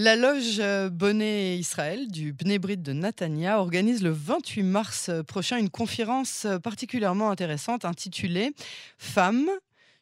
La 0.00 0.14
loge 0.14 0.60
euh, 0.60 0.90
Bonnet 0.90 1.58
Israël 1.58 2.06
du 2.06 2.32
Bnebrit 2.32 2.76
de 2.76 2.92
Natania 2.92 3.58
organise 3.58 4.00
le 4.00 4.10
28 4.10 4.62
mars 4.62 5.08
euh, 5.08 5.24
prochain 5.24 5.58
une 5.58 5.70
conférence 5.70 6.44
euh, 6.44 6.60
particulièrement 6.60 7.32
intéressante 7.32 7.84
intitulée 7.84 8.52
Femmes, 8.96 9.50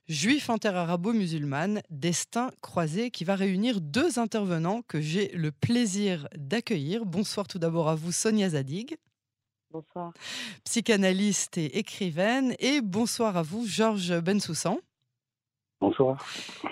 Juifs 0.06 0.50
en 0.50 0.58
terre 0.58 0.76
arabo-musulmane, 0.76 1.80
destin 1.88 2.50
croisé, 2.60 3.10
qui 3.10 3.24
va 3.24 3.36
réunir 3.36 3.80
deux 3.80 4.18
intervenants 4.18 4.82
que 4.82 5.00
j'ai 5.00 5.28
le 5.28 5.50
plaisir 5.50 6.28
d'accueillir. 6.36 7.06
Bonsoir 7.06 7.48
tout 7.48 7.58
d'abord 7.58 7.88
à 7.88 7.94
vous, 7.94 8.12
Sonia 8.12 8.50
Zadig. 8.50 8.98
Bonsoir. 9.70 10.12
Psychanalyste 10.64 11.56
et 11.56 11.78
écrivaine. 11.78 12.54
Et 12.58 12.82
bonsoir 12.82 13.38
à 13.38 13.42
vous, 13.42 13.66
Georges 13.66 14.20
Bensoussan. 14.20 14.78
Bonsoir. 15.78 16.16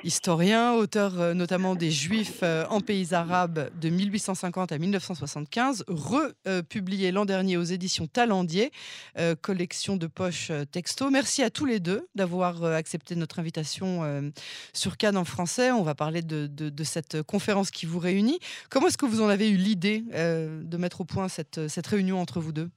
Historien, 0.02 0.72
auteur 0.72 1.20
euh, 1.20 1.34
notamment 1.34 1.74
des 1.74 1.90
Juifs 1.90 2.40
euh, 2.42 2.64
en 2.70 2.80
pays 2.80 3.12
arabes 3.12 3.68
de 3.78 3.90
1850 3.90 4.72
à 4.72 4.78
1975, 4.78 5.84
republié 5.88 7.12
l'an 7.12 7.26
dernier 7.26 7.58
aux 7.58 7.64
éditions 7.64 8.06
Talendier, 8.06 8.70
euh, 9.18 9.34
collection 9.34 9.98
de 9.98 10.06
poches 10.06 10.50
texto. 10.72 11.10
Merci 11.10 11.42
à 11.42 11.50
tous 11.50 11.66
les 11.66 11.80
deux 11.80 12.08
d'avoir 12.14 12.64
accepté 12.64 13.14
notre 13.14 13.40
invitation 13.40 14.32
sur 14.72 14.96
Cannes 14.96 15.18
en 15.18 15.24
français. 15.24 15.70
On 15.70 15.82
va 15.82 15.94
parler 15.94 16.22
de, 16.22 16.84
cette 16.84 17.22
conférence 17.22 17.70
qui 17.70 17.84
vous 17.84 17.98
réunit. 17.98 18.38
Comment 18.70 18.86
est-ce 18.86 18.98
que 18.98 19.06
vous 19.06 19.20
en 19.20 19.28
avez 19.28 19.50
eu 19.50 19.56
l'idée 19.56 20.00
de 20.00 20.76
mettre 20.76 21.02
au 21.02 21.04
point 21.04 21.28
cette, 21.28 21.68
cette 21.68 21.86
réunion 21.86 22.20
entre 22.20 22.40
vous 22.40 22.52
deux? 22.52 22.70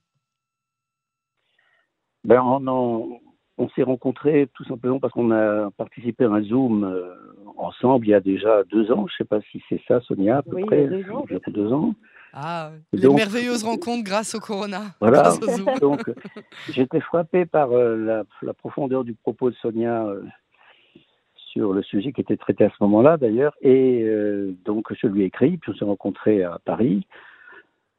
Ben, 2.24 2.42
on, 2.42 3.20
on 3.58 3.68
s'est 3.70 3.82
rencontrés 3.82 4.48
tout 4.54 4.64
simplement 4.64 5.00
parce 5.00 5.12
qu'on 5.12 5.30
a 5.32 5.70
participé 5.72 6.24
à 6.24 6.30
un 6.30 6.42
Zoom 6.42 6.84
euh, 6.84 7.14
ensemble 7.56 8.06
il 8.06 8.10
y 8.10 8.14
a 8.14 8.20
déjà 8.20 8.62
deux 8.64 8.90
ans. 8.92 9.06
Je 9.08 9.14
ne 9.14 9.16
sais 9.18 9.24
pas 9.24 9.40
si 9.50 9.62
c'est 9.68 9.80
ça, 9.86 10.00
Sonia, 10.00 10.38
à 10.38 10.42
peu 10.42 10.64
près. 10.64 10.86
Deux 10.86 11.10
ans. 11.10 11.26
deux 11.48 11.72
ans. 11.72 11.94
Ah, 12.32 12.70
les 12.92 13.08
merveilleuses 13.08 13.64
rencontres 13.64 14.04
grâce 14.04 14.34
au 14.34 14.40
Corona. 14.40 14.82
Voilà. 15.00 15.32
donc, 15.80 16.10
j'étais 16.70 17.00
frappé 17.00 17.46
par 17.46 17.72
euh, 17.72 18.22
la, 18.42 18.54
profondeur 18.54 19.02
du 19.02 19.14
propos 19.14 19.50
de 19.50 19.56
Sonia 19.56 20.04
euh, 20.04 20.22
sur 21.52 21.72
le 21.72 21.82
sujet 21.82 22.12
qui 22.12 22.20
était 22.20 22.36
traité 22.36 22.64
à 22.64 22.70
ce 22.70 22.76
moment-là, 22.84 23.16
d'ailleurs. 23.16 23.54
Et 23.62 24.06
donc, 24.64 24.92
je 24.94 25.06
lui 25.06 25.22
ai 25.22 25.24
écrit, 25.24 25.56
puis 25.56 25.72
on 25.72 25.74
s'est 25.74 25.84
rencontrés 25.84 26.44
à 26.44 26.58
Paris 26.64 27.06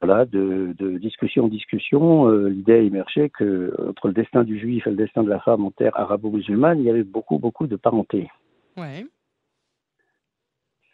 voilà, 0.01 0.25
de, 0.25 0.97
discussion 0.97 1.45
en 1.45 1.47
discussion, 1.47 2.29
euh, 2.29 2.47
l'idée 2.49 2.73
a 2.73 2.77
émergé 2.77 3.29
que 3.29 3.73
entre 3.89 4.07
le 4.07 4.13
destin 4.13 4.43
du 4.43 4.57
juif 4.57 4.87
et 4.87 4.91
le 4.91 4.95
destin 4.95 5.23
de 5.23 5.29
la 5.29 5.39
femme 5.39 5.65
en 5.65 5.71
terre 5.71 5.97
arabo-musulmane, 5.99 6.79
il 6.79 6.85
y 6.85 6.89
avait 6.89 7.03
beaucoup, 7.03 7.37
beaucoup 7.37 7.67
de 7.67 7.75
parenté. 7.75 8.29
Ouais. 8.77 9.05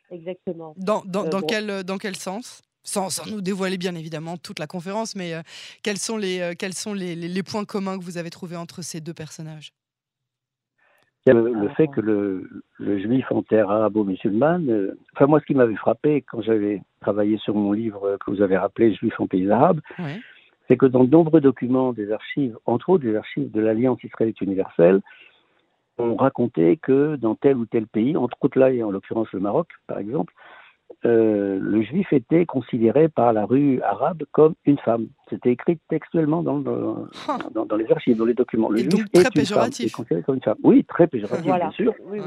Exactement. 0.09 0.73
Dans, 0.77 1.03
dans, 1.05 1.25
euh, 1.25 1.41
quel, 1.47 1.83
dans 1.83 1.97
quel 1.97 2.15
sens? 2.15 2.61
Sans, 2.83 3.09
sans, 3.09 3.29
nous 3.31 3.41
dévoiler 3.41 3.79
bien 3.79 3.95
évidemment 3.95 4.37
toute 4.37 4.59
la 4.59 4.67
conférence, 4.67 5.15
mais 5.15 5.33
euh, 5.33 5.41
quels 5.81 5.97
sont, 5.97 6.17
les, 6.17 6.53
quels 6.57 6.73
sont 6.73 6.93
les, 6.93 7.15
les, 7.15 7.43
points 7.43 7.65
communs 7.65 7.97
que 7.97 8.03
vous 8.03 8.19
avez 8.19 8.29
trouvés 8.29 8.55
entre 8.55 8.83
ces 8.83 9.01
deux 9.01 9.13
personnages? 9.13 9.73
Le, 11.27 11.69
fait 11.69 11.87
que 11.87 12.01
le, 12.01 12.47
le, 12.77 12.99
juif 12.99 13.25
en 13.31 13.41
terre 13.41 13.71
arabo-musulmane, 13.71 14.69
euh, 14.69 14.99
enfin 15.15 15.25
moi 15.25 15.39
ce 15.39 15.45
qui 15.45 15.55
m'avait 15.55 15.75
frappé 15.75 16.21
quand 16.21 16.43
j'avais 16.43 16.83
travaillé 17.05 17.37
sur 17.37 17.53
mon 17.53 17.71
livre 17.71 18.17
que 18.19 18.31
vous 18.31 18.41
avez 18.41 18.57
rappelé 18.57 18.93
Juif 18.95 19.13
en 19.19 19.27
pays 19.27 19.49
arabes, 19.51 19.79
c'est 20.67 20.77
que 20.77 20.87
dans 20.87 21.03
de 21.03 21.11
nombreux 21.11 21.41
documents 21.41 21.93
des 21.93 22.11
archives, 22.11 22.57
entre 22.65 22.89
autres 22.89 23.03
des 23.03 23.15
archives 23.15 23.51
de 23.51 23.61
l'Alliance 23.61 24.03
israélite 24.03 24.41
universelle, 24.41 25.01
on 25.99 26.15
racontait 26.15 26.77
que 26.81 27.15
dans 27.15 27.35
tel 27.35 27.57
ou 27.57 27.65
tel 27.65 27.85
pays, 27.85 28.17
entre 28.17 28.37
autres 28.41 28.59
là 28.59 28.71
et 28.71 28.81
en 28.81 28.89
l'occurrence 28.89 29.31
le 29.33 29.39
Maroc 29.39 29.67
par 29.85 29.99
exemple, 29.99 30.33
euh, 31.05 31.59
le 31.61 31.81
juif 31.83 32.11
était 32.11 32.45
considéré 32.47 33.07
par 33.07 33.33
la 33.33 33.45
rue 33.45 33.81
arabe 33.83 34.23
comme 34.31 34.55
une 34.65 34.79
femme. 34.79 35.07
C'était 35.29 35.51
écrit 35.51 35.77
textuellement 35.89 36.41
dans, 36.41 36.59
dans, 36.59 37.75
les 37.77 37.91
archives, 37.91 38.17
dans 38.17 38.25
les 38.25 38.33
documents. 38.33 38.69
Le 38.69 38.79
juif 38.79 38.89
donc 38.89 39.11
très 39.11 39.29
péjoratif. 39.29 39.91
considéré 39.91 40.23
comme 40.23 40.35
une 40.35 40.41
femme. 40.41 40.57
Oui, 40.63 40.83
très 40.83 41.07
péjoratif, 41.07 41.45
bien 41.45 41.71
sûr. 41.71 41.93
Oui, 42.05 42.19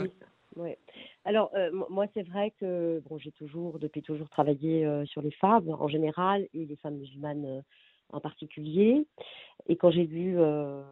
oui. 0.56 0.72
Alors, 1.28 1.50
euh, 1.54 1.70
moi, 1.90 2.06
c'est 2.14 2.22
vrai 2.22 2.54
que 2.58 3.02
bon, 3.06 3.18
j'ai 3.18 3.32
toujours, 3.32 3.78
depuis 3.78 4.00
toujours, 4.00 4.30
travaillé 4.30 4.86
euh, 4.86 5.04
sur 5.04 5.20
les 5.20 5.30
femmes 5.30 5.68
en 5.68 5.86
général 5.86 6.48
et 6.54 6.64
les 6.64 6.76
femmes 6.76 6.96
musulmanes 6.96 7.62
en 8.14 8.18
particulier. 8.18 9.06
Et 9.66 9.76
quand 9.76 9.90
j'ai 9.90 10.06
vu 10.06 10.36
le 10.36 10.84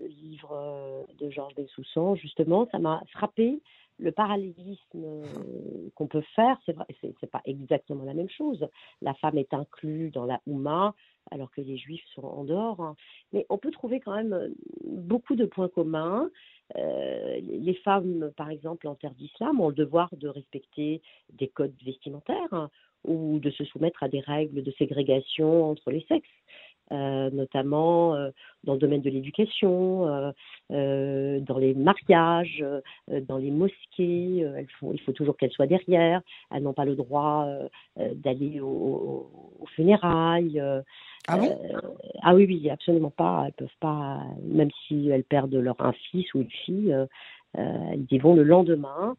livre 0.00 1.04
de 1.18 1.28
Georges 1.28 1.54
Bensoussan, 1.56 2.16
justement, 2.16 2.66
ça 2.72 2.78
m'a 2.78 3.02
frappé 3.12 3.60
le 3.98 4.12
parallélisme 4.12 5.04
euh, 5.04 5.88
qu'on 5.94 6.06
peut 6.06 6.24
faire, 6.34 6.58
c'est 6.66 6.72
vrai, 6.72 6.86
c'est 7.00 7.30
pas 7.30 7.40
exactement 7.44 8.04
la 8.04 8.14
même 8.14 8.28
chose. 8.28 8.66
La 9.02 9.14
femme 9.14 9.38
est 9.38 9.54
inclue 9.54 10.10
dans 10.10 10.26
la 10.26 10.40
Houma, 10.46 10.94
alors 11.30 11.50
que 11.50 11.60
les 11.60 11.76
juifs 11.76 12.04
sont 12.14 12.24
en 12.24 12.44
dehors. 12.44 12.80
Hein. 12.80 12.96
Mais 13.32 13.46
on 13.48 13.58
peut 13.58 13.70
trouver 13.70 14.00
quand 14.00 14.14
même 14.14 14.32
euh, 14.32 14.48
beaucoup 14.84 15.34
de 15.34 15.46
points 15.46 15.68
communs. 15.68 16.30
Euh, 16.76 17.40
les 17.40 17.74
femmes, 17.74 18.32
par 18.36 18.50
exemple, 18.50 18.86
en 18.88 18.94
terre 18.94 19.14
d'islam, 19.14 19.60
ont 19.60 19.68
le 19.68 19.74
devoir 19.74 20.10
de 20.16 20.28
respecter 20.28 21.00
des 21.32 21.48
codes 21.48 21.74
vestimentaires 21.84 22.52
hein, 22.52 22.70
ou 23.04 23.38
de 23.38 23.50
se 23.50 23.64
soumettre 23.64 24.02
à 24.02 24.08
des 24.08 24.20
règles 24.20 24.62
de 24.62 24.70
ségrégation 24.72 25.70
entre 25.70 25.90
les 25.90 26.04
sexes. 26.08 26.28
Euh, 26.92 27.30
notamment 27.32 28.14
euh, 28.14 28.30
dans 28.62 28.74
le 28.74 28.78
domaine 28.78 29.00
de 29.00 29.10
l'éducation, 29.10 30.06
euh, 30.70 31.40
dans 31.40 31.58
les 31.58 31.74
mariages, 31.74 32.64
dans 33.08 33.38
les 33.38 33.50
mosquées. 33.50 34.38
elles 34.38 34.68
font, 34.78 34.92
il 34.92 35.00
faut 35.00 35.12
toujours 35.12 35.36
qu'elles 35.36 35.50
soient 35.50 35.66
derrière. 35.66 36.20
Elles 36.52 36.62
n'ont 36.62 36.74
pas 36.74 36.84
le 36.84 36.94
droit 36.94 37.48
d'aller 37.96 38.60
aux 38.60 39.28
funérailles. 39.74 40.60
Ah, 41.28 41.38
bon? 41.38 41.58
ah 42.22 42.34
oui, 42.34 42.46
oui, 42.46 42.70
absolument 42.70 43.10
pas. 43.10 43.44
Elles 43.46 43.52
peuvent 43.52 43.68
pas, 43.80 44.22
même 44.42 44.70
si 44.86 45.08
elles 45.08 45.24
perdent 45.24 45.54
leur 45.54 45.80
un 45.80 45.92
fils 45.92 46.32
ou 46.34 46.42
une 46.42 46.50
fille, 46.50 46.96
elles 47.54 48.06
y 48.10 48.18
vont 48.18 48.34
le 48.34 48.44
lendemain. 48.44 49.16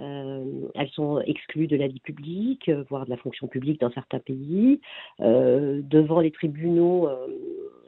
Euh, 0.00 0.68
elles 0.74 0.90
sont 0.90 1.20
exclues 1.20 1.66
de 1.66 1.76
la 1.76 1.88
vie 1.88 2.00
publique, 2.00 2.68
euh, 2.68 2.84
voire 2.88 3.04
de 3.04 3.10
la 3.10 3.16
fonction 3.16 3.48
publique 3.48 3.80
dans 3.80 3.90
certains 3.90 4.20
pays. 4.20 4.80
Euh, 5.20 5.80
devant 5.82 6.20
les 6.20 6.30
tribunaux, 6.30 7.08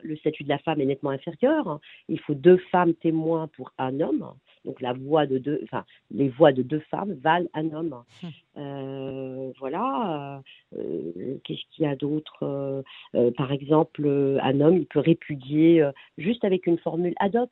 le 0.02 0.16
statut 0.16 0.44
de 0.44 0.48
la 0.48 0.58
femme 0.58 0.80
est 0.80 0.86
nettement 0.86 1.10
inférieur. 1.10 1.80
Il 2.08 2.20
faut 2.20 2.34
deux 2.34 2.58
femmes 2.70 2.94
témoins 2.94 3.48
pour 3.48 3.72
un 3.78 4.00
homme. 4.00 4.32
Donc 4.64 4.80
la 4.80 4.92
voix 4.92 5.26
de 5.26 5.38
deux, 5.38 5.60
enfin 5.64 5.84
les 6.10 6.28
voix 6.28 6.52
de 6.52 6.62
deux 6.62 6.80
femmes 6.90 7.14
valent 7.14 7.48
un 7.54 7.72
homme. 7.72 8.02
Hum. 8.22 8.30
Euh, 8.56 9.52
voilà. 9.58 10.42
Euh, 10.76 11.38
qu'est-ce 11.44 11.62
qu'il 11.70 11.84
y 11.84 11.88
a 11.88 11.96
d'autre 11.96 12.84
euh, 13.14 13.30
Par 13.36 13.52
exemple, 13.52 14.06
un 14.42 14.60
homme, 14.60 14.76
il 14.76 14.86
peut 14.86 15.00
répudier 15.00 15.84
juste 16.18 16.44
avec 16.44 16.66
une 16.66 16.78
formule 16.78 17.14
ad 17.18 17.36
hoc. 17.36 17.50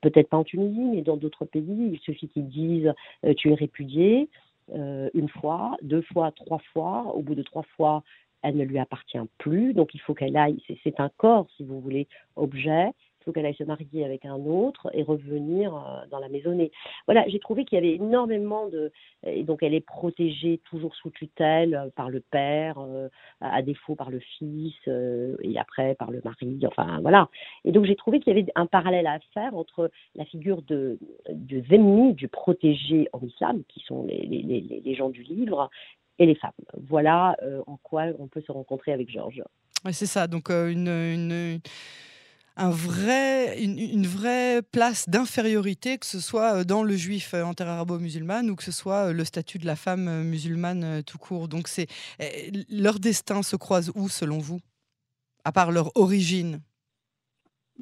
Peut-être 0.00 0.28
pas 0.28 0.38
en 0.38 0.44
Tunisie, 0.44 0.80
mais 0.80 1.02
dans 1.02 1.16
d'autres 1.16 1.44
pays, 1.44 1.90
il 1.92 1.98
suffit 1.98 2.28
qu'ils 2.28 2.48
disent 2.48 2.92
tu 3.36 3.50
es 3.50 3.54
répudié. 3.54 4.28
une 4.72 5.28
fois, 5.28 5.76
deux 5.82 6.02
fois, 6.02 6.32
trois 6.32 6.60
fois. 6.72 7.12
Au 7.14 7.22
bout 7.22 7.34
de 7.34 7.42
trois 7.42 7.64
fois, 7.76 8.02
elle 8.42 8.56
ne 8.56 8.64
lui 8.64 8.78
appartient 8.78 9.18
plus. 9.38 9.74
Donc 9.74 9.94
il 9.94 10.00
faut 10.00 10.14
qu'elle 10.14 10.36
aille, 10.36 10.62
c'est 10.82 11.00
un 11.00 11.10
corps, 11.16 11.46
si 11.56 11.64
vous 11.64 11.80
voulez, 11.80 12.08
objet 12.36 12.90
faut 13.22 13.32
qu'elle 13.32 13.46
aille 13.46 13.54
se 13.54 13.64
marier 13.64 14.04
avec 14.04 14.24
un 14.24 14.38
autre 14.46 14.90
et 14.92 15.02
revenir 15.02 15.74
euh, 15.74 16.06
dans 16.10 16.18
la 16.18 16.28
maisonnée. 16.28 16.70
Voilà, 17.06 17.24
j'ai 17.28 17.38
trouvé 17.38 17.64
qu'il 17.64 17.76
y 17.76 17.78
avait 17.78 17.94
énormément 17.94 18.68
de... 18.68 18.92
Et 19.24 19.44
donc 19.44 19.62
elle 19.62 19.74
est 19.74 19.80
protégée 19.80 20.60
toujours 20.64 20.94
sous 20.96 21.10
tutelle 21.10 21.74
euh, 21.74 21.90
par 21.94 22.10
le 22.10 22.20
père, 22.20 22.78
euh, 22.78 23.08
à 23.40 23.62
défaut 23.62 23.94
par 23.94 24.10
le 24.10 24.20
fils, 24.20 24.74
et 24.86 25.58
après 25.58 25.94
par 25.94 26.10
le 26.10 26.20
mari, 26.24 26.60
enfin 26.66 27.00
voilà. 27.00 27.28
Et 27.64 27.72
donc 27.72 27.84
j'ai 27.84 27.96
trouvé 27.96 28.20
qu'il 28.20 28.36
y 28.36 28.38
avait 28.38 28.50
un 28.54 28.66
parallèle 28.66 29.06
à 29.06 29.18
faire 29.34 29.54
entre 29.56 29.90
la 30.14 30.24
figure 30.24 30.62
de, 30.62 30.98
de 31.28 31.62
Zemni, 31.68 32.14
du 32.14 32.28
protégé 32.28 33.08
en 33.12 33.20
islam, 33.20 33.62
qui 33.68 33.80
sont 33.80 34.04
les, 34.04 34.26
les, 34.26 34.82
les, 34.84 34.94
gens 34.94 35.10
du 35.10 35.22
livre, 35.22 35.70
et 36.18 36.26
les 36.26 36.34
femmes. 36.34 36.52
Voilà 36.88 37.36
en 37.66 37.76
quoi 37.82 38.04
on 38.18 38.28
peut 38.28 38.42
se 38.42 38.52
rencontrer 38.52 38.92
avec 38.92 39.10
Georges. 39.10 39.42
c'est 39.90 40.06
ça, 40.06 40.26
donc 40.26 40.50
une, 40.50 41.60
un 42.56 42.70
vrai, 42.70 43.62
une, 43.62 44.06
vraie 44.06 44.60
place 44.62 45.08
d'infériorité, 45.08 45.98
que 45.98 46.06
ce 46.06 46.20
soit 46.20 46.58
euh, 46.60 46.64
dans 46.64 46.82
le 46.82 46.94
juif 46.94 47.34
euh, 47.34 47.44
en 47.44 47.54
terre 47.54 47.68
arabo-musulmane 47.68 48.50
ou 48.50 48.56
que 48.56 48.62
ce 48.62 48.72
soit 48.72 49.08
euh, 49.08 49.12
le 49.12 49.24
statut 49.24 49.58
de 49.58 49.66
la 49.66 49.76
femme 49.76 50.22
musulmane 50.24 51.02
tout 51.04 51.18
court. 51.18 51.48
Donc, 51.48 51.68
c'est 51.68 51.86
eh, 52.20 52.50
leur 52.68 52.98
destin 52.98 53.42
se 53.42 53.56
croise 53.56 53.90
où, 53.94 54.08
selon 54.08 54.38
vous, 54.38 54.60
à 55.44 55.52
part 55.52 55.72
leur 55.72 55.96
origine? 55.96 56.60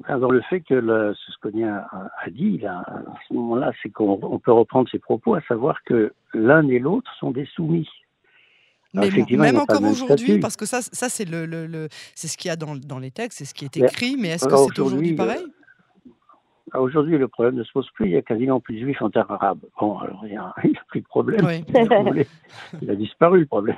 Alors 0.05 0.31
le 0.31 0.41
fait 0.41 0.61
que 0.61 0.73
le, 0.73 1.13
ce 1.13 1.37
qu'on 1.41 1.63
a, 1.63 1.85
a 2.23 2.29
dit 2.29 2.57
là, 2.57 2.79
à 2.87 3.19
ce 3.27 3.33
moment-là, 3.33 3.71
c'est 3.83 3.89
qu'on 3.89 4.39
peut 4.39 4.53
reprendre 4.53 4.89
ses 4.89 4.99
propos, 4.99 5.35
à 5.35 5.41
savoir 5.41 5.83
que 5.83 6.13
l'un 6.33 6.67
et 6.69 6.79
l'autre 6.79 7.11
sont 7.19 7.31
des 7.31 7.45
soumis. 7.45 7.89
Mais 8.93 9.09
même 9.37 9.57
encore 9.57 9.83
aujourd'hui, 9.83 10.39
parce 10.39 10.57
que 10.57 10.65
ça, 10.65 10.81
ça 10.81 11.07
c'est 11.09 11.25
le, 11.25 11.45
le, 11.45 11.87
c'est 12.15 12.27
ce 12.27 12.37
qu'il 12.37 12.49
y 12.49 12.51
a 12.51 12.55
dans, 12.55 12.75
dans, 12.75 12.99
les 12.99 13.11
textes, 13.11 13.39
c'est 13.39 13.45
ce 13.45 13.53
qui 13.53 13.65
est 13.65 13.77
écrit, 13.77 14.17
mais 14.19 14.29
est-ce 14.29 14.45
que 14.45 14.55
c'est 14.55 14.79
aujourd'hui 14.79 15.13
pareil? 15.13 15.45
Aujourd'hui, 16.73 17.17
le 17.17 17.27
problème 17.27 17.55
ne 17.55 17.63
se 17.63 17.71
pose 17.73 17.89
plus. 17.91 18.05
Il 18.05 18.11
y 18.13 18.17
a 18.17 18.21
quasiment 18.21 18.61
plus 18.61 18.75
de 18.75 18.79
juifs 18.79 19.01
en 19.01 19.09
terre 19.09 19.29
arabe. 19.29 19.59
Bon, 19.79 19.97
alors 19.97 20.21
il 20.23 20.31
n'y 20.31 20.37
a, 20.37 20.53
plus 20.87 21.01
de 21.01 21.05
problème. 21.05 21.45
il 22.81 22.89
a 22.89 22.95
disparu 22.95 23.41
le 23.41 23.45
problème. 23.45 23.77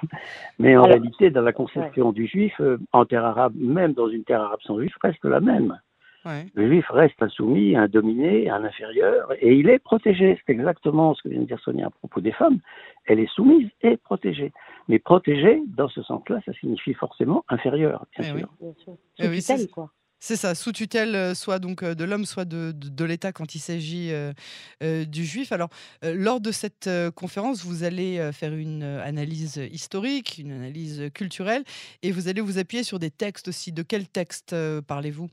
Mais 0.60 0.78
en 0.78 0.84
réalité, 0.84 1.32
dans 1.32 1.42
la 1.42 1.54
conception 1.54 2.12
du 2.12 2.28
juif, 2.28 2.54
euh, 2.60 2.78
en 2.92 3.06
terre 3.06 3.26
arabe, 3.26 3.54
même 3.56 3.94
dans 3.94 4.10
une 4.10 4.24
terre 4.24 4.42
arabe 4.42 4.60
sans 4.62 4.78
juif, 4.78 4.94
reste 5.02 5.26
la 5.26 5.40
même. 5.40 5.80
Le 6.26 6.68
juif 6.68 6.86
reste 6.90 7.22
insoumis, 7.22 7.76
un 7.76 7.88
dominé, 7.88 8.50
un 8.50 8.64
inférieur, 8.64 9.32
et 9.40 9.56
il 9.56 9.70
est 9.70 9.80
protégé. 9.80 10.40
C'est 10.46 10.54
exactement 10.54 11.14
ce 11.16 11.24
que 11.24 11.30
vient 11.30 11.42
de 11.42 11.46
dire 11.46 11.60
Sonia 11.60 11.88
à 11.88 11.90
propos 11.90 12.22
des 12.22 12.32
femmes. 12.32 12.60
Elle 13.06 13.20
est 13.20 13.32
soumise 13.34 13.70
et 13.82 13.98
protégée. 13.98 14.54
Mais 14.88 15.00
protégée, 15.00 15.62
dans 15.68 15.90
ce 15.90 16.02
sens-là, 16.02 16.40
ça 16.46 16.54
signifie 16.54 16.94
forcément 16.94 17.44
inférieur, 17.50 18.06
bien 18.18 18.26
eh 18.34 18.38
sûr. 18.38 18.50
Oui. 18.62 19.30
Bien 19.30 19.42
sûr. 19.58 19.72
quoi. 19.72 19.90
C'est 20.26 20.38
ça, 20.38 20.56
sous 20.56 20.72
tutelle 20.72 21.16
euh, 21.16 21.34
soit 21.34 21.60
donc 21.60 21.84
euh, 21.84 21.96
de 21.96 22.06
l'homme, 22.06 22.24
soit 22.24 22.46
de, 22.46 22.72
de, 22.74 23.04
l'État 23.04 23.34
quand 23.34 23.56
il 23.56 23.60
s'agit 23.60 24.12
euh, 24.14 25.04
du 25.04 25.26
juif. 25.26 25.52
Alors, 25.52 25.68
lors 26.02 26.40
de 26.40 26.54
cette 26.54 26.90
conférence, 27.14 27.66
vous 27.66 27.84
allez 27.84 28.32
faire 28.32 28.54
une 28.54 28.84
analyse 28.84 29.58
historique, 29.58 30.38
une 30.38 30.54
analyse 30.54 31.10
culturelle, 31.14 31.66
et 32.04 32.12
vous 32.14 32.30
allez 32.30 32.40
vous 32.40 32.58
appuyer 32.58 32.84
sur 32.84 33.00
des 33.00 33.12
textes 33.12 33.50
aussi. 33.50 33.74
De 33.74 33.84
quels 33.84 34.08
textes 34.08 34.56
parlez-vous? 34.88 35.30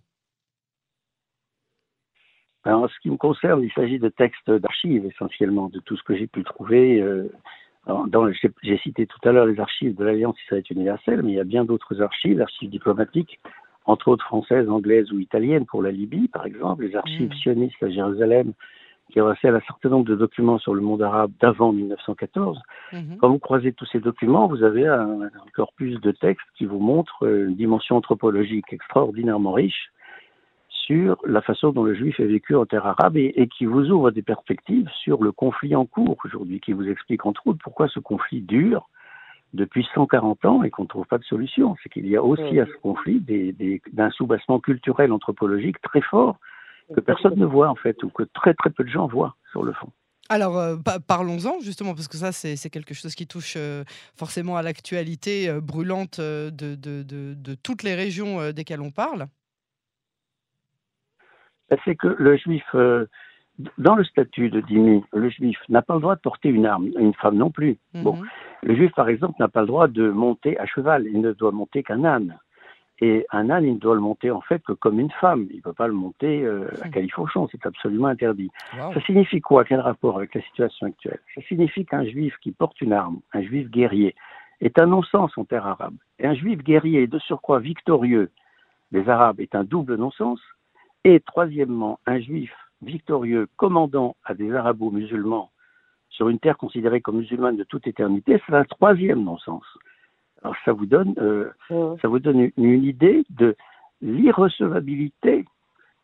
En 2.64 2.88
ce 2.88 2.98
qui 3.00 3.10
me 3.10 3.16
concerne, 3.16 3.62
il 3.62 3.72
s'agit 3.72 3.98
de 3.98 4.08
textes 4.08 4.50
d'archives 4.50 5.06
essentiellement, 5.06 5.68
de 5.68 5.80
tout 5.80 5.96
ce 5.96 6.02
que 6.02 6.16
j'ai 6.16 6.26
pu 6.26 6.44
trouver. 6.44 7.02
j'ai 8.62 8.78
cité 8.78 9.06
tout 9.06 9.28
à 9.28 9.32
l'heure 9.32 9.46
les 9.46 9.58
archives 9.60 9.96
de 9.96 10.04
l'Alliance 10.04 10.36
israélite 10.44 10.70
universelle, 10.70 11.22
mais 11.22 11.32
il 11.32 11.36
y 11.36 11.40
a 11.40 11.44
bien 11.44 11.64
d'autres 11.64 12.02
archives, 12.02 12.40
archives 12.40 12.70
diplomatiques, 12.70 13.40
entre 13.86 14.08
autres 14.08 14.26
françaises, 14.26 14.68
anglaises 14.68 15.10
ou 15.12 15.18
italiennes 15.18 15.66
pour 15.66 15.82
la 15.82 15.90
Libye, 15.90 16.28
par 16.28 16.46
exemple, 16.46 16.84
les 16.84 16.96
archives 16.96 17.30
mm. 17.30 17.34
sionistes 17.34 17.82
à 17.82 17.90
Jérusalem, 17.90 18.52
qui 19.10 19.20
recèlent 19.20 19.56
un 19.56 19.66
certain 19.66 19.88
nombre 19.88 20.06
de 20.06 20.14
documents 20.14 20.58
sur 20.58 20.74
le 20.74 20.80
monde 20.80 21.02
arabe 21.02 21.32
d'avant 21.40 21.72
1914. 21.72 22.60
Mm-hmm. 22.92 23.16
Quand 23.18 23.28
vous 23.28 23.38
croisez 23.38 23.72
tous 23.72 23.86
ces 23.86 23.98
documents, 23.98 24.46
vous 24.46 24.62
avez 24.62 24.86
un, 24.86 25.30
corpus 25.54 26.00
de 26.00 26.12
textes 26.12 26.46
qui 26.56 26.66
vous 26.66 26.78
montre 26.78 27.26
une 27.26 27.56
dimension 27.56 27.96
anthropologique 27.96 28.72
extraordinairement 28.72 29.52
riche 29.52 29.90
sur 30.90 31.18
la 31.24 31.40
façon 31.40 31.70
dont 31.70 31.84
le 31.84 31.94
juif 31.94 32.18
est 32.18 32.26
vécu 32.26 32.56
en 32.56 32.66
terre 32.66 32.84
arabe 32.84 33.16
et, 33.16 33.32
et, 33.36 33.46
qui 33.46 33.64
vous 33.64 33.90
ouvre 33.90 34.10
des 34.10 34.22
perspectives 34.22 34.88
sur 35.04 35.22
le 35.22 35.30
conflit 35.30 35.76
en 35.76 35.86
cours 35.86 36.16
aujourd'hui, 36.24 36.58
qui 36.58 36.72
vous 36.72 36.88
explique 36.88 37.24
entre 37.26 37.46
autres 37.46 37.60
pourquoi 37.62 37.86
ce 37.86 38.00
conflit 38.00 38.40
dure, 38.40 38.88
depuis 39.54 39.86
140 39.94 40.44
ans 40.46 40.62
et 40.64 40.70
qu'on 40.70 40.82
ne 40.82 40.88
trouve 40.88 41.06
pas 41.06 41.18
de 41.18 41.24
solution. 41.24 41.76
C'est 41.80 41.90
qu'il 41.90 42.08
y 42.08 42.16
a 42.16 42.22
aussi 42.24 42.58
à 42.58 42.66
ce 42.66 42.76
conflit 42.82 43.20
des, 43.20 43.52
des, 43.52 43.80
d'un 43.92 44.10
soubassement 44.10 44.58
culturel, 44.58 45.12
anthropologique 45.12 45.80
très 45.80 46.00
fort 46.00 46.38
que 46.92 47.00
personne 47.00 47.36
ne 47.36 47.46
voit 47.46 47.68
en 47.68 47.76
fait, 47.76 48.02
ou 48.02 48.08
que 48.08 48.24
très 48.34 48.54
très 48.54 48.70
peu 48.70 48.82
de 48.82 48.88
gens 48.88 49.06
voient 49.06 49.36
sur 49.52 49.62
le 49.62 49.72
fond. 49.72 49.90
Alors, 50.28 50.58
euh, 50.58 50.76
parlons-en 51.06 51.60
justement, 51.60 51.94
parce 51.94 52.08
que 52.08 52.16
ça, 52.16 52.32
c'est 52.32 52.70
quelque 52.70 52.94
chose 52.94 53.14
qui 53.14 53.28
touche 53.28 53.54
euh, 53.56 53.84
forcément 54.16 54.56
à 54.56 54.62
l'actualité 54.62 55.48
euh, 55.48 55.60
brûlante 55.60 56.20
de, 56.20 56.50
de, 56.50 56.74
de, 56.74 57.34
de, 57.34 57.54
toutes 57.54 57.84
les 57.84 57.94
régions 57.94 58.50
desquelles 58.50 58.80
on 58.80 58.90
parle. 58.90 59.26
Ben, 61.70 61.78
c'est 61.84 61.94
que 61.94 62.08
le 62.18 62.36
juif, 62.36 62.64
dans 63.78 63.94
le 63.94 64.04
statut 64.04 64.50
de 64.50 64.60
Dimi, 64.60 65.02
le 65.12 65.28
juif 65.30 65.58
n'a 65.68 65.82
pas 65.82 65.94
le 65.94 66.00
droit 66.00 66.16
de 66.16 66.20
porter 66.20 66.48
une 66.48 66.66
arme, 66.66 66.90
une 66.98 67.14
femme 67.14 67.36
non 67.36 67.50
plus. 67.50 67.78
Bon, 67.94 68.16
mhm. 68.16 68.26
le 68.62 68.74
juif, 68.74 68.92
par 68.94 69.08
exemple, 69.08 69.36
n'a 69.38 69.48
pas 69.48 69.60
le 69.60 69.66
droit 69.66 69.88
de 69.88 70.10
monter 70.10 70.58
à 70.58 70.66
cheval, 70.66 71.06
il 71.06 71.20
ne 71.20 71.32
doit 71.32 71.52
monter 71.52 71.82
qu'un 71.82 72.04
âne. 72.04 72.38
Et 73.02 73.26
un 73.32 73.48
âne, 73.48 73.64
il 73.64 73.74
ne 73.74 73.78
doit 73.78 73.94
le 73.94 74.00
monter 74.00 74.30
en 74.30 74.42
fait 74.42 74.62
que 74.62 74.72
comme 74.72 75.00
une 75.00 75.10
femme. 75.10 75.46
Il 75.50 75.56
ne 75.56 75.62
peut 75.62 75.72
pas 75.72 75.86
le 75.86 75.94
monter 75.94 76.42
euh, 76.42 76.68
à 76.82 76.88
hmm. 76.88 76.90
califourchon, 76.90 77.48
c'est 77.50 77.64
absolument 77.64 78.08
interdit. 78.08 78.50
Ça 78.76 79.00
signifie 79.06 79.40
quoi 79.40 79.64
Quel 79.64 79.80
rapport 79.80 80.18
avec 80.18 80.34
la 80.34 80.42
situation 80.42 80.86
actuelle? 80.86 81.18
Ça 81.34 81.40
signifie 81.48 81.86
qu'un 81.86 82.04
juif 82.04 82.34
qui 82.42 82.52
porte 82.52 82.80
une 82.82 82.92
arme, 82.92 83.20
un 83.32 83.42
juif 83.42 83.70
guerrier, 83.70 84.14
est 84.60 84.78
un 84.78 84.86
non-sens 84.86 85.36
en 85.38 85.44
terre 85.44 85.66
arabe. 85.66 85.94
Et 86.18 86.26
un 86.26 86.34
juif 86.34 86.62
guerrier, 86.62 87.06
de 87.06 87.18
surcroît 87.18 87.60
victorieux 87.60 88.30
des 88.92 89.08
Arabes, 89.08 89.40
est 89.40 89.54
un 89.54 89.64
double 89.64 89.96
non-sens. 89.96 90.40
Et 91.04 91.20
troisièmement, 91.20 91.98
un 92.06 92.20
juif 92.20 92.52
victorieux 92.82 93.48
commandant 93.56 94.16
à 94.24 94.34
des 94.34 94.52
arabo-musulmans 94.52 95.50
sur 96.10 96.28
une 96.28 96.38
terre 96.38 96.58
considérée 96.58 97.00
comme 97.00 97.18
musulmane 97.18 97.56
de 97.56 97.64
toute 97.64 97.86
éternité, 97.86 98.40
c'est 98.46 98.54
un 98.54 98.64
troisième 98.64 99.22
non-sens. 99.22 99.64
Alors 100.42 100.56
ça 100.64 100.72
vous 100.72 100.86
donne, 100.86 101.14
euh, 101.18 101.50
ça 102.00 102.08
vous 102.08 102.18
donne 102.18 102.50
une, 102.56 102.84
idée 102.84 103.24
de 103.30 103.56
l'irrecevabilité 104.00 105.44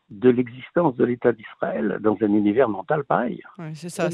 de 0.09 0.29
l'existence 0.29 0.95
de 0.95 1.03
l'État 1.03 1.33
d'Israël 1.33 1.97
dans 2.01 2.15
un 2.21 2.27
univers 2.27 2.69
mental 2.69 3.03
pareil. 3.03 3.41
c'est 3.73 3.89
ça, 3.89 4.07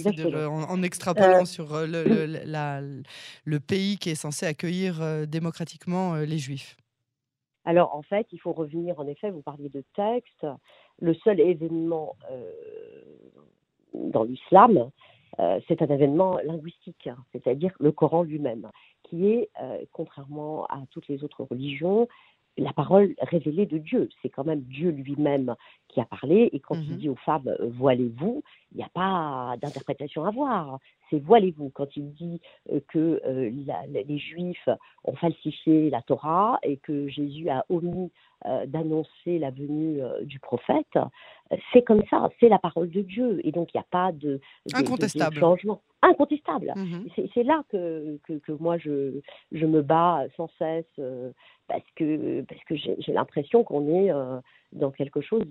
en, 0.49 0.81
extrapolant 0.81 1.41
euh, 1.41 1.45
sur 1.45 1.73
euh, 1.75 1.85
le, 1.85 3.03
le, 3.45 3.59
pays 3.59 3.97
qui 3.97 4.09
est 4.09 4.15
censé 4.15 4.47
accueillir 4.47 5.27
démocratiquement 5.27 6.15
les 6.15 6.37
Juifs. 6.39 6.75
Alors 7.65 7.95
en 7.95 8.01
fait, 8.01 8.27
il 8.31 8.39
faut 8.39 8.53
revenir, 8.53 8.99
en 8.99 9.07
effet, 9.07 9.29
vous 9.31 9.41
parliez 9.41 9.69
de 9.69 9.83
texte, 9.95 10.45
le 10.99 11.13
seul 11.13 11.39
événement 11.39 12.15
euh, 12.31 12.51
dans 13.93 14.23
l'islam, 14.23 14.89
euh, 15.39 15.59
c'est 15.67 15.81
un 15.81 15.87
événement 15.87 16.37
linguistique, 16.43 17.07
hein, 17.07 17.17
c'est-à-dire 17.31 17.71
le 17.79 17.91
Coran 17.91 18.23
lui-même, 18.23 18.69
qui 19.03 19.27
est, 19.27 19.49
euh, 19.61 19.79
contrairement 19.91 20.65
à 20.65 20.81
toutes 20.91 21.07
les 21.07 21.23
autres 21.23 21.43
religions, 21.43 22.07
la 22.57 22.73
parole 22.73 23.15
révélée 23.19 23.65
de 23.65 23.79
Dieu. 23.79 24.09
C'est 24.21 24.29
quand 24.29 24.43
même 24.43 24.61
Dieu 24.61 24.91
lui-même 24.91 25.55
qui 25.87 25.99
a 25.99 26.05
parlé. 26.05 26.49
Et 26.53 26.59
quand 26.59 26.75
il 26.75 26.93
mmh 26.93 26.97
dit 26.97 27.09
aux 27.09 27.15
femmes 27.15 27.55
voilez-vous, 27.59 28.43
il 28.71 28.77
n'y 28.77 28.83
a 28.83 28.89
pas 28.89 29.55
d'interprétation 29.59 30.23
à 30.25 30.29
voir. 30.29 30.77
C'est 31.13 31.19
voilez-vous. 31.19 31.69
Quand 31.69 31.95
il 31.95 32.11
dit 32.13 32.41
que 32.87 33.21
les 33.91 34.17
Juifs 34.17 34.69
ont 35.03 35.15
falsifié 35.15 35.89
la 35.89 36.01
Torah 36.01 36.59
et 36.63 36.77
que 36.77 37.07
Jésus 37.07 37.49
a 37.49 37.65
omis 37.69 38.11
euh, 38.45 38.65
d'annoncer 38.65 39.39
la 39.39 39.51
venue 39.51 40.01
euh, 40.01 40.25
du 40.25 40.37
prophète, 40.37 40.97
euh, 40.97 41.55
c'est 41.71 41.81
comme 41.81 42.03
ça, 42.09 42.29
c'est 42.41 42.49
la 42.49 42.59
parole 42.59 42.89
de 42.89 43.01
Dieu. 43.01 43.39
Et 43.45 43.53
donc, 43.53 43.73
il 43.73 43.77
n'y 43.77 43.81
a 43.81 43.87
pas 43.89 44.11
de, 44.11 44.41
Incontestable. 44.73 45.37
changement. 45.39 45.81
Incontestable. 46.01 46.73
Mhm. 46.75 47.07
C'est 47.33 47.43
là 47.43 47.63
que, 47.69 48.19
que, 48.27 48.51
moi, 48.51 48.77
je, 48.77 49.21
je 49.53 49.65
me 49.65 49.81
bats 49.81 50.25
sans 50.35 50.49
cesse 50.59 50.99
parce 51.69 51.89
que, 51.95 52.41
parce 52.41 52.61
que 52.65 52.75
j'ai 52.75 53.13
l'impression 53.13 53.63
qu'on 53.63 53.87
est 53.87 54.11
dans 54.73 54.91
quelque 54.91 55.21
chose 55.21 55.45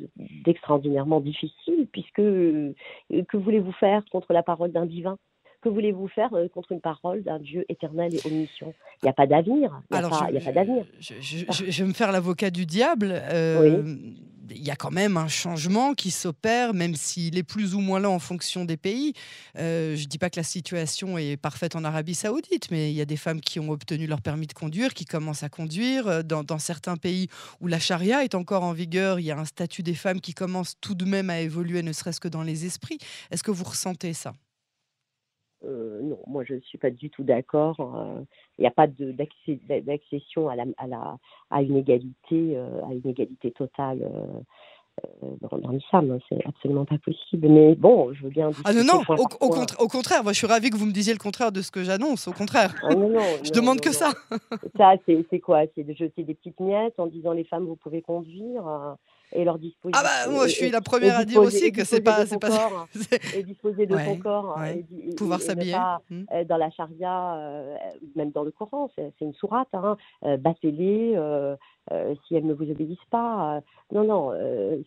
d'extraordinairement 0.45 1.21
difficile, 1.21 1.89
puisque 1.91 2.17
que 2.17 3.37
voulez-vous 3.37 3.73
faire 3.73 4.05
contre 4.13 4.35
la 4.35 4.43
parole 4.43 4.73
d'un 4.73 4.85
divin? 4.85 5.17
Que 5.63 5.69
voulez-vous 5.69 6.09
faire 6.09 6.35
euh, 6.35 6.49
contre 6.49 6.73
une 6.73 6.81
parole 6.81 7.23
d'un 7.23 7.39
Dieu 7.39 7.65
éternel 7.69 8.15
et 8.15 8.21
omniscient? 8.27 8.75
Il 9.03 9.07
n'y 9.07 9.09
a 9.09 9.13
pas 9.13 9.27
d'avenir. 9.27 9.81
Il 9.91 9.99
n'y 9.99 10.05
a, 10.05 10.09
pas, 10.09 10.53
d'avenir. 10.53 10.85
Je, 11.01 11.83
vais 11.83 11.89
me 11.89 11.95
faire 11.95 12.13
l'avocat 12.13 12.51
du 12.51 12.67
diable. 12.67 13.11
Euh, 13.13 13.83
il 14.51 14.63
y 14.63 14.71
a 14.71 14.77
quand 14.77 14.91
même 14.91 15.17
un 15.17 15.29
changement 15.29 15.95
qui 15.95 16.11
s'opère, 16.11 16.75
même 16.75 16.95
s'il 16.95 17.39
est 17.39 17.43
plus 17.45 17.75
ou 17.75 17.81
moins 17.81 18.01
là 18.01 18.11
en 18.11 18.19
fonction 18.19 18.65
des 18.65 18.77
pays. 18.77 19.15
Euh, 19.57 19.97
je 19.97 20.03
ne 20.03 20.09
dis 20.09 20.19
pas 20.19 20.31
que 20.31 20.39
la 20.39 20.43
situation 20.43 21.17
est 21.17 21.37
parfaite 21.37 21.77
en 21.77 21.85
Arabie 21.85 22.15
saoudite, 22.15 22.71
mais 22.71 22.91
il 22.91 22.95
y 22.97 23.01
a 23.01 23.05
des 23.05 23.17
femmes 23.17 23.41
qui 23.41 23.61
ont 23.61 23.71
obtenu 23.71 24.07
leur 24.07 24.21
permis 24.21 24.49
de 24.49 24.53
conduire, 24.53 24.95
qui 24.95 25.05
commencent 25.05 25.45
à 25.45 25.49
conduire. 25.49 26.25
Dans, 26.25 26.43
dans 26.43 26.59
certains 26.59 26.97
pays 26.97 27.29
où 27.61 27.69
la 27.69 27.79
charia 27.79 28.25
est 28.25 28.35
encore 28.35 28.65
en 28.65 28.73
vigueur, 28.73 29.21
il 29.21 29.27
y 29.27 29.31
a 29.31 29.39
un 29.39 29.45
statut 29.45 29.83
des 29.83 29.95
femmes 29.95 30.21
qui 30.21 30.35
commence 30.35 30.75
tout 30.81 30.97
de 30.97 31.05
même 31.05 31.31
à 31.31 31.41
évoluer, 31.41 31.83
ne 31.83 31.93
serait-ce 31.93 32.21
que 32.21 32.29
dans 32.29 32.43
les 32.43 32.67
esprits. 32.67 32.99
Est-ce 33.31 33.45
que 33.45 33.53
vous 33.53 33.65
ressentez 33.65 34.13
ça? 34.13 34.33
Non, 35.65 36.19
moi 36.27 36.45
je 36.45 36.55
ne 36.55 36.61
suis 36.61 36.79
pas 36.79 36.91
du 36.91 37.11
tout 37.11 37.23
d'accord. 37.23 37.77
Euh, 37.81 38.21
il 38.59 38.63
n'y 38.63 38.67
a 38.67 38.71
pas 38.71 38.87
d'accession 38.87 40.49
à, 40.49 40.57
la, 40.57 40.65
à, 40.77 40.87
la, 40.87 41.17
à 41.51 41.63
une 41.63 41.77
égalité, 41.77 42.57
euh, 42.57 42.85
à 42.85 42.93
une 42.93 43.07
égalité 43.09 43.51
totale 43.53 44.11
dans, 45.41 45.59
dans 45.59 45.71
l'islam. 45.71 46.11
Hein, 46.11 46.19
c'est 46.29 46.45
absolument 46.47 46.85
pas 46.85 46.99
possible. 46.99 47.49
Mais 47.49 47.75
bon, 47.75 48.13
je 48.13 48.25
veux 48.25 48.31
bien. 48.31 48.51
Ah 48.65 48.73
non, 48.73 48.85
non, 48.85 49.03
au, 49.09 49.47
au, 49.85 49.89
contraire, 49.89 50.23
moi 50.23 50.33
je 50.33 50.39
suis 50.39 50.47
ravie 50.47 50.71
que 50.71 50.77
vous 50.77 50.87
me 50.87 50.93
disiez 50.93 51.13
le 51.13 51.19
contraire 51.19 51.53
de 51.53 51.63
ce 51.63 51.71
que 51.71 51.83
j'annonce. 51.83 52.29
Au 52.29 52.33
contraire. 52.33 52.75
Ah 52.83 52.95
non, 52.95 53.09
non, 53.09 53.21
je 53.45 53.51
demande 53.53 53.81
que 53.81 53.93
ça. 53.93 54.13
ça, 54.77 54.95
c'est 55.07 55.41
quoi? 55.41 55.63
C'est 55.75 55.85
de 55.85 55.95
jeter 55.95 56.25
des 56.25 56.35
petites 56.35 56.61
miettes 56.61 56.99
en 56.99 57.07
disant 57.07 57.33
les 57.33 57.45
femmes, 57.45 57.67
vous 57.67 57.77
pouvez 57.77 58.03
conduire 58.03 58.97
et 59.33 59.45
leur 59.45 59.59
disposer. 59.59 59.93
Ah 59.97 60.03
bah 60.03 60.31
moi 60.31 60.47
je 60.47 60.53
suis 60.53 60.71
la 60.71 60.81
première 60.81 61.19
à 61.19 61.25
dire 61.25 61.41
aussi 61.41 61.73
que 61.73 61.85
c'est 61.85 62.01
pas 62.01 62.27
c'est 62.27 62.39
pas 62.39 62.87
et 63.37 63.43
disposer 63.43 63.87
de 63.87 63.97
son 63.99 64.17
corps 64.19 64.63
et, 64.65 64.85
pouvoir 65.17 65.41
s'habiller 65.41 65.77
mmh. 66.11 66.23
euh, 66.33 66.45
dans 66.45 66.57
la 66.57 66.71
charia 66.71 67.35
euh, 67.35 67.77
même 68.17 68.31
dans 68.31 68.43
le 68.43 68.51
Coran 68.51 68.91
c'est 68.97 69.13
une 69.21 69.35
sourate 69.35 69.69
hein, 69.73 69.97
euh, 70.25 70.37
battez-les 71.91 72.19
si 72.27 72.37
elles 72.37 72.47
ne 72.47 72.55
vous 72.55 72.71
obéissent 72.71 72.99
pas 73.11 73.61
non 73.91 74.05
non 74.05 74.33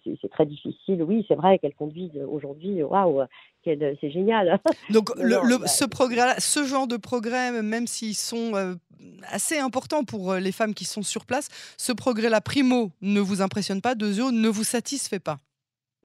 c'est 0.03 0.29
très 0.29 0.45
difficile 0.45 1.03
oui 1.03 1.25
c'est 1.27 1.35
vrai 1.35 1.59
qu'elles 1.59 1.75
conduisent 1.75 2.21
aujourd'hui 2.27 2.83
waouh 2.83 3.23
c'est 3.63 3.95
génial 4.03 4.59
donc 4.91 5.09
le, 5.17 5.57
bah, 5.57 5.67
ce 5.67 5.85
progrès 5.85 6.39
ce 6.39 6.63
genre 6.63 6.87
de 6.87 6.97
progrès 6.97 7.61
même 7.61 7.87
s'ils 7.87 8.15
sont 8.15 8.77
assez 9.27 9.57
important 9.57 10.03
pour 10.03 10.31
euh, 10.31 10.39
les 10.39 10.51
femmes 10.51 10.73
qui 10.73 10.85
sont 10.85 11.03
sur 11.03 11.25
place. 11.25 11.49
Ce 11.77 11.91
progrès-là, 11.91 12.41
primo, 12.41 12.91
ne 13.01 13.19
vous 13.19 13.41
impressionne 13.41 13.81
pas. 13.81 13.95
Deuxièmement, 13.95 14.31
ne 14.31 14.49
vous 14.49 14.63
satisfait 14.63 15.19
pas. 15.19 15.39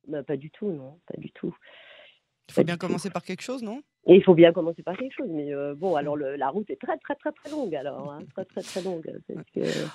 bah, 0.09 0.23
pas 0.23 0.37
du 0.37 0.51
tout, 0.51 0.71
non, 0.71 0.99
pas 1.07 1.19
du 1.19 1.31
tout. 1.33 1.55
Il 2.49 2.55
faut 2.55 2.65
bien 2.65 2.77
commencer 2.77 3.11
par 3.11 3.23
quelque 3.23 3.43
chose, 3.43 3.63
non? 3.63 3.83
Et 4.07 4.17
il 4.17 4.25
faut 4.25 4.35
bien 4.35 4.53
commencer 4.53 4.83
par 4.83 4.97
quelque 4.97 5.15
chose, 5.15 5.29
mais 5.31 5.53
euh, 5.53 5.75
bon, 5.75 5.95
alors 5.95 6.17
la 6.17 6.49
route 6.49 6.69
est 6.71 6.81
très 6.81 6.97
très 6.99 7.15
très 7.17 7.33
très 7.33 7.51
longue, 7.51 7.75
alors 7.75 8.11
hein, 8.11 8.21
très 8.35 8.47
très 8.47 8.63
très 8.63 8.83
longue. 8.83 9.07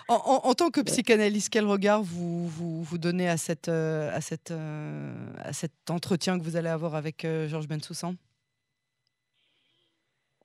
En, 0.08 0.54
tant 0.54 0.70
que 0.70 0.82
psychanalyste, 0.82 1.52
quel 1.52 1.66
regard 1.66 2.04
vous, 2.04 2.48
vous, 2.48 2.84
vous 2.84 2.98
donnez 3.00 3.28
à, 3.28 3.38
cette, 3.38 3.68
euh, 3.68 4.12
à, 4.14 4.22
cette, 4.22 4.52
euh, 4.52 5.12
à 5.44 5.54
cet 5.54 5.90
entretien 5.90 6.38
que 6.38 6.44
vous 6.44 6.56
allez 6.56 6.70
avoir 6.70 6.94
avec 6.94 7.26
Georges 7.48 7.68
Bensoussan? 7.68 8.14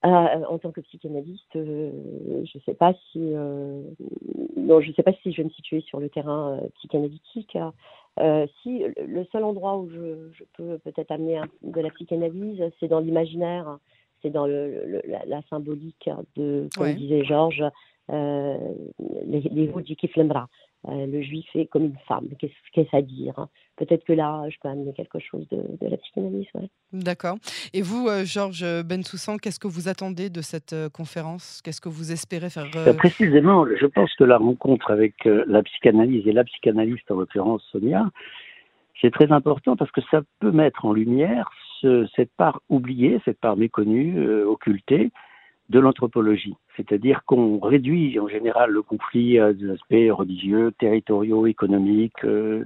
En 0.02 0.58
tant 0.58 0.72
que 0.72 0.80
psychanalyste, 0.80 1.52
je 1.52 1.60
ne 1.60 2.60
sais 2.64 2.74
pas 2.74 2.94
si 3.12 3.18
non, 4.56 4.80
je 4.80 4.92
sais 4.92 5.02
pas 5.02 5.12
si 5.22 5.32
je 5.32 5.36
vais 5.36 5.44
me 5.44 5.50
situer 5.50 5.82
sur 5.82 6.00
le 6.00 6.08
terrain 6.08 6.58
psychanalytique. 6.76 7.58
Euh, 8.18 8.46
si 8.62 8.84
le 8.98 9.24
seul 9.32 9.44
endroit 9.44 9.78
où 9.78 9.88
je, 9.88 10.44
peux 10.56 10.78
peut-être 10.78 11.10
amener 11.10 11.40
de 11.62 11.80
la 11.80 11.90
psychanalyse, 11.90 12.62
c'est 12.78 12.88
dans 12.88 13.00
l'imaginaire, 13.00 13.78
c'est 14.20 14.30
dans 14.30 14.46
le, 14.46 15.00
la, 15.26 15.42
symbolique 15.48 16.10
de, 16.36 16.68
comme 16.76 16.92
disait 16.94 17.24
Georges, 17.24 17.64
euh, 18.10 18.58
les, 19.26 19.40
les 19.40 19.66
du 19.82 19.96
Kiflemra. 19.96 20.48
Euh, 20.88 21.06
le 21.06 21.20
juif 21.20 21.46
est 21.54 21.66
comme 21.66 21.84
une 21.84 21.98
femme. 22.08 22.28
Qu'est-ce 22.38 22.52
qu'est-ce 22.72 22.96
dire 23.02 23.38
hein? 23.38 23.48
Peut-être 23.76 24.04
que 24.04 24.12
là, 24.12 24.48
je 24.48 24.56
peux 24.62 24.68
amener 24.68 24.92
quelque 24.92 25.18
chose 25.18 25.46
de, 25.50 25.62
la 25.80 25.96
psychanalyse. 25.98 26.46
D'accord. 26.92 27.36
Et 27.72 27.80
vous, 27.80 28.08
Georges 28.24 28.82
Bensoussan, 28.84 29.38
qu'est-ce 29.38 29.58
que 29.58 29.68
vous 29.68 29.88
attendez 29.88 30.28
de 30.28 30.42
cette 30.42 30.74
conférence? 30.92 31.62
Qu'est-ce 31.64 31.80
que 31.80 31.88
vous 31.88 32.12
espérez 32.12 32.50
faire 32.50 32.66
Précisément, 32.98 33.64
je 33.64 33.86
pense 33.86 34.14
que 34.16 34.24
la 34.24 34.36
rencontre 34.36 34.90
avec 34.90 35.24
la 35.24 35.62
psychanalyse 35.62 36.26
et 36.26 36.32
la 36.32 36.44
psychanalyste, 36.44 37.10
en 37.10 37.16
l'occurrence 37.16 37.62
Sonia, 37.72 38.04
c'est 39.00 39.10
très 39.10 39.32
important 39.32 39.76
parce 39.76 39.90
que 39.92 40.02
ça 40.10 40.20
peut 40.40 40.52
mettre 40.52 40.84
en 40.84 40.92
lumière 40.92 41.50
cette 42.14 42.32
part 42.36 42.60
oubliée, 42.68 43.18
cette 43.24 43.40
part 43.40 43.56
méconnue, 43.56 44.22
occultée, 44.42 45.10
de 45.70 45.78
l'anthropologie. 45.78 46.56
C'est-à-dire 46.76 47.24
qu'on 47.24 47.60
réduit 47.60 48.18
en 48.18 48.28
général 48.28 48.70
le 48.70 48.82
conflit 48.82 49.38
à 49.38 49.52
des 49.52 49.70
aspects 49.70 50.10
religieux, 50.10 50.72
territoriaux, 50.78 51.46
économiques, 51.46 52.24
euh, 52.24 52.64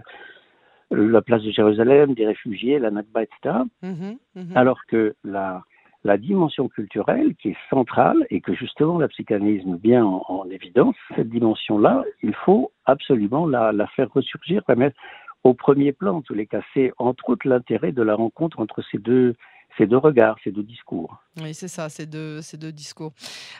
la 0.90 1.20
place 1.20 1.42
de 1.42 1.50
Jérusalem, 1.50 2.14
des 2.14 2.26
réfugiés, 2.26 2.78
la 2.78 2.90
Nakba, 2.90 3.22
etc. 3.22 3.56
Mhm, 3.82 4.16
mhm. 4.36 4.56
Alors 4.56 4.80
que 4.86 5.14
la, 5.22 5.64
la 6.04 6.16
dimension 6.16 6.68
culturelle, 6.68 7.34
qui 7.36 7.50
est 7.50 7.56
centrale 7.68 8.26
et 8.30 8.40
que 8.40 8.54
justement 8.54 8.98
la 8.98 9.08
psychanalyse 9.08 9.66
met 9.66 9.78
bien 9.78 10.04
en, 10.04 10.48
évidence, 10.50 10.96
cette 11.14 11.28
dimension-là, 11.28 12.04
il 12.22 12.34
faut 12.34 12.72
absolument 12.86 13.46
la, 13.46 13.72
la 13.72 13.86
faire 13.88 14.10
ressurgir, 14.12 14.62
la 14.68 14.76
mettre 14.76 14.96
au 15.42 15.52
premier 15.52 15.92
plan 15.92 16.16
en 16.16 16.22
tous 16.22 16.34
les 16.34 16.46
cas. 16.46 16.62
C'est 16.72 16.92
entre 16.96 17.28
autres 17.28 17.46
l'intérêt 17.48 17.92
de 17.92 18.02
la 18.02 18.14
rencontre 18.14 18.60
entre 18.60 18.82
ces 18.90 18.98
deux, 18.98 19.34
ces 19.76 19.86
deux 19.86 19.98
regards, 19.98 20.38
ces 20.42 20.52
deux 20.52 20.62
discours. 20.62 21.18
Oui, 21.40 21.52
c'est 21.52 21.66
ça, 21.66 21.88
ces 21.88 22.06
deux, 22.06 22.42
ces 22.42 22.56
deux 22.56 22.70
discours. 22.70 23.12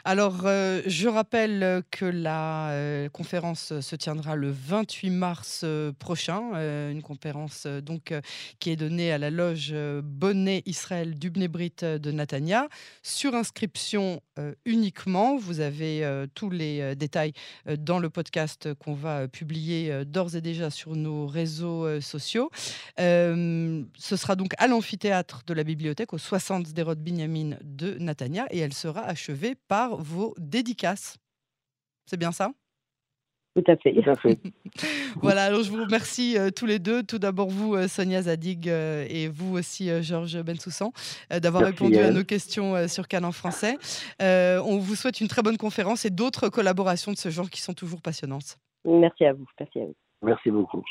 Alors, 0.05 0.43
euh, 0.45 0.81
je 0.87 1.09
rappelle 1.09 1.83
que 1.91 2.05
la 2.05 2.71
euh, 2.71 3.09
conférence 3.09 3.81
se 3.81 3.97
tiendra 3.97 4.37
le 4.37 4.53
28 4.53 5.11
mars 5.11 5.63
euh, 5.65 5.91
prochain, 5.91 6.53
une 6.91 7.03
conférence 7.03 7.67
donc 7.67 8.15
qui 8.61 8.71
est 8.71 8.77
donnée 8.77 9.11
à 9.11 9.19
la 9.19 9.31
loge 9.31 9.75
Bonnet 10.05 10.63
Israël 10.67 11.19
d'Ubnebrit 11.19 11.75
de 11.83 12.11
Natania, 12.13 12.69
sur 13.03 13.35
inscription 13.35 14.21
uniquement. 14.65 15.37
Vous 15.37 15.61
avez 15.61 16.27
tous 16.35 16.51
les 16.51 16.95
détails 16.95 17.33
dans 17.79 17.99
le 17.99 18.11
podcast 18.11 18.73
qu'on 18.75 18.95
va 18.95 19.27
publier 19.29 20.05
d'ores 20.05 20.37
et 20.37 20.41
déjà 20.41 20.71
sur 20.71 20.95
nos 20.95 21.27
réseaux 21.27 22.01
sociaux. 22.01 22.51
ce 22.99 23.87
sera 23.99 24.37
donc 24.37 24.53
à 24.59 24.69
l'amphithéâtre 24.69 25.43
de 25.47 25.55
la 25.55 25.65
bibliothèque, 25.65 26.13
au 26.13 26.19
60 26.19 26.73
des 26.73 26.83
Rodes 26.83 27.03
Binyamin 27.03 27.57
de 27.65 27.99
Natania 27.99 28.47
et 28.51 28.59
elle 28.59 28.73
sera 28.73 29.03
achevée 29.03 29.55
par 29.69 29.97
vos 29.97 30.35
dédicaces. 30.39 31.17
C'est 32.07 32.19
bien 32.19 32.33
ça? 32.33 32.53
Tout 33.55 33.63
à 33.69 33.77
fait. 33.77 33.95
voilà, 35.23 35.45
alors 35.45 35.63
je 35.63 35.71
vous 35.71 35.85
remercie 35.85 36.37
euh, 36.37 36.51
tous 36.51 36.67
les 36.67 36.81
deux. 36.81 37.05
Tout 37.05 37.21
d'abord 37.21 37.49
vous, 37.49 37.75
euh, 37.75 37.87
Sonia 37.87 38.23
Zadig, 38.23 38.69
euh, 38.69 39.07
et 39.09 39.29
vous 39.29 39.57
aussi, 39.57 39.91
Georges 40.03 40.43
Bensoussan, 40.43 40.93
d'avoir 41.31 41.65
répondu 41.65 41.99
à 41.99 42.11
nos 42.11 42.25
questions 42.25 42.89
sur 42.89 43.07
Cannes 43.07 43.25
en 43.25 43.33
français. 43.33 43.77
on 44.21 44.79
vous 44.79 44.97
souhaite 44.97 45.21
une 45.21 45.29
très 45.29 45.43
bonne 45.43 45.57
conférence 45.57 46.05
et 46.05 46.11
d'autres 46.11 46.49
collaborations 46.49 47.13
de 47.13 47.17
ce 47.17 47.29
genre 47.29 47.49
qui 47.49 47.61
sont 47.61 47.75
toujours 47.75 48.03
passionnantes. 48.03 48.59
Merci 48.85 49.25
à 49.25 49.33
vous. 49.33 49.47
Merci 49.59 49.81
à 49.81 49.85
vous. 49.85 49.95
Merci 50.23 50.51
beaucoup. 50.51 50.83